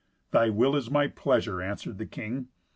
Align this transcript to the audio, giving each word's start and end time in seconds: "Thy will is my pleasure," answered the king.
"Thy 0.31 0.49
will 0.49 0.75
is 0.75 0.89
my 0.89 1.05
pleasure," 1.05 1.61
answered 1.61 1.99
the 1.99 2.07
king. 2.07 2.47